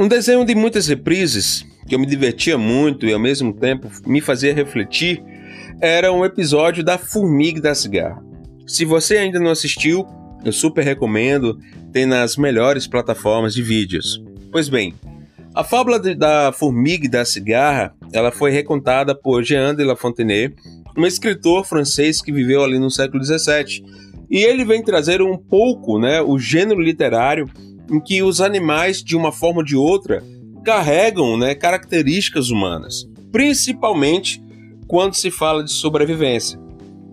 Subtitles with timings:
[0.00, 4.22] Um desenho de muitas reprises, que eu me divertia muito e ao mesmo tempo me
[4.22, 5.22] fazia refletir,
[5.78, 8.24] era um episódio da Formiga da Cigarra.
[8.66, 10.06] Se você ainda não assistiu,
[10.42, 11.58] eu super recomendo,
[11.92, 14.24] tem nas melhores plataformas de vídeos.
[14.50, 14.94] Pois bem,
[15.54, 20.54] a fábula de, da Formiga da Cigarra, ela foi recontada por Jean de La Fontenay,
[20.96, 23.84] um escritor francês que viveu ali no século XVII.
[24.30, 27.44] E ele vem trazer um pouco né, o gênero literário
[27.90, 30.22] em que os animais, de uma forma ou de outra,
[30.64, 34.42] carregam né, características humanas, principalmente
[34.86, 36.58] quando se fala de sobrevivência.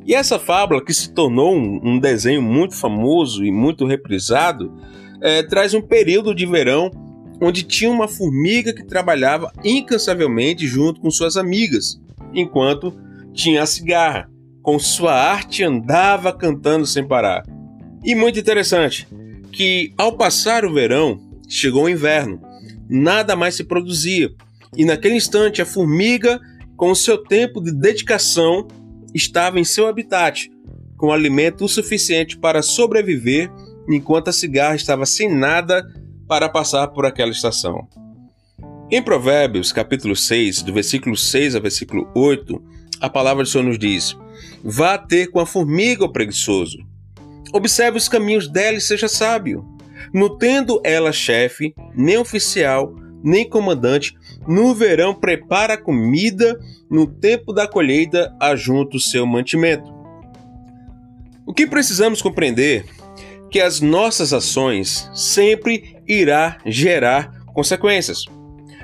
[0.05, 4.73] E essa fábula, que se tornou um, um desenho muito famoso e muito reprisado,
[5.21, 6.91] é, traz um período de verão
[7.41, 11.99] onde tinha uma formiga que trabalhava incansavelmente junto com suas amigas,
[12.33, 12.93] enquanto
[13.33, 14.29] tinha a cigarra,
[14.63, 17.43] com sua arte andava cantando sem parar.
[18.03, 19.07] E muito interessante
[19.57, 21.19] que ao passar o verão,
[21.49, 22.39] chegou o inverno,
[22.87, 24.31] nada mais se produzia,
[24.75, 26.39] e naquele instante a formiga,
[26.75, 28.67] com o seu tempo de dedicação,
[29.15, 30.51] estava em seu habitat,
[30.95, 33.49] com alimento o suficiente para sobreviver,
[33.89, 35.83] enquanto a cigarra estava sem nada
[36.27, 37.87] para passar por aquela estação.
[38.91, 42.63] Em Provérbios, capítulo 6, do versículo 6 ao versículo 8,
[43.01, 44.15] a palavra do Senhor nos diz:
[44.63, 46.77] Vá ter com a formiga o preguiçoso.
[47.53, 49.65] Observe os caminhos dela e seja sábio.
[50.13, 54.13] Não tendo ela chefe, nem oficial, nem comandante,
[54.47, 56.57] no verão prepara a comida,
[56.89, 59.93] no tempo da colheita ajunta o seu mantimento.
[61.45, 62.85] O que precisamos compreender
[63.49, 68.25] que as nossas ações sempre irá gerar consequências.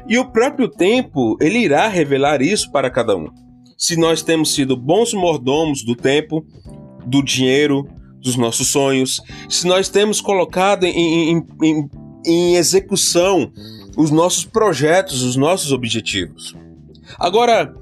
[0.08, 3.30] E o próprio tempo, ele irá revelar isso para cada um.
[3.77, 6.45] Se nós temos sido bons mordomos do tempo,
[7.05, 7.88] do dinheiro,
[8.23, 11.89] dos nossos sonhos, se nós temos colocado em, em, em,
[12.25, 13.52] em execução
[13.97, 16.55] os nossos projetos, os nossos objetivos.
[17.20, 17.75] Agora,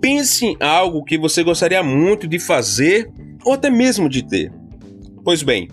[0.00, 3.12] pense em algo que você gostaria muito de fazer
[3.44, 4.50] ou até mesmo de ter.
[5.22, 5.68] Pois bem,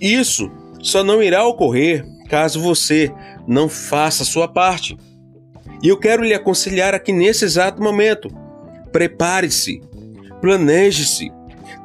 [0.00, 0.48] isso
[0.80, 3.12] só não irá ocorrer caso você
[3.48, 4.96] não faça a sua parte.
[5.82, 8.28] E eu quero lhe aconselhar aqui nesse exato momento:
[8.92, 9.82] prepare-se,
[10.40, 11.32] planeje-se,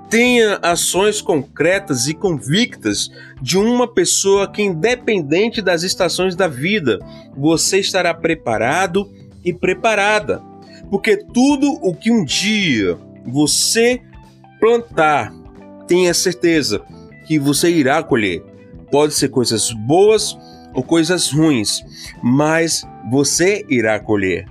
[0.10, 3.10] tenha ações concretas e convictas
[3.42, 7.00] de uma pessoa que, independente das estações da vida,
[7.36, 9.12] você estará preparado
[9.44, 10.42] e preparada.
[10.90, 14.02] Porque tudo o que um dia você
[14.60, 15.34] plantar,
[15.88, 16.82] tenha certeza
[17.28, 18.44] que você irá colher.
[18.92, 20.38] Pode ser coisas boas
[20.74, 21.84] ou coisas ruins,
[22.22, 24.46] mas você irá colher.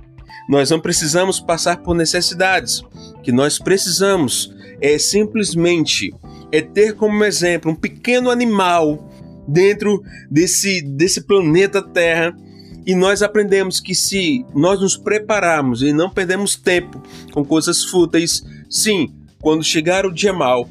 [0.47, 2.83] Nós não precisamos passar por necessidades.
[3.23, 4.54] Que nós precisamos
[4.85, 6.13] é simplesmente
[6.51, 9.09] é ter como exemplo um pequeno animal
[9.47, 12.37] dentro desse, desse planeta Terra.
[12.85, 17.01] E nós aprendemos que se nós nos prepararmos e não perdemos tempo
[17.31, 20.69] com coisas fúteis, sim, quando chegar o dia mal,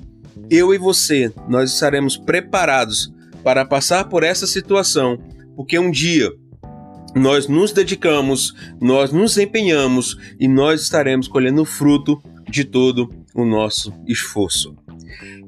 [0.48, 5.18] eu e você, nós estaremos preparados para passar por essa situação,
[5.56, 6.30] porque um dia
[7.16, 13.44] nós nos dedicamos, nós nos empenhamos e nós estaremos colhendo o fruto de todo o
[13.44, 14.76] nosso esforço.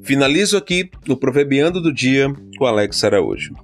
[0.03, 3.55] Finalizo aqui o Proverbiando do Dia com Alex Araújo.